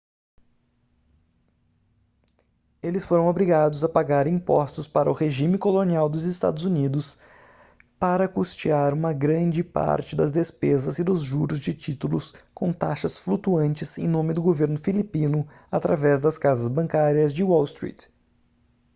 eles 2.81 3.05
foram 3.05 3.27
obrigados 3.27 3.83
a 3.83 3.87
pagar 3.87 4.25
impostos 4.25 4.87
para 4.87 5.07
o 5.11 5.13
regime 5.13 5.59
colonial 5.59 6.09
dos 6.09 6.23
eua 6.25 6.91
para 7.99 8.27
custear 8.27 8.95
uma 8.95 9.13
grande 9.13 9.63
parte 9.63 10.15
das 10.15 10.31
despesas 10.31 10.97
e 10.97 11.03
dos 11.03 11.21
juros 11.21 11.59
de 11.59 11.75
títulos 11.75 12.33
com 12.51 12.73
taxas 12.73 13.19
flutuantes 13.19 13.95
em 13.99 14.07
nome 14.07 14.33
do 14.33 14.41
governo 14.41 14.79
filipino 14.79 15.47
através 15.69 16.23
das 16.23 16.35
casas 16.35 16.67
bancárias 16.67 17.31
de 17.31 17.43
wall 17.43 17.63
street 17.65 18.07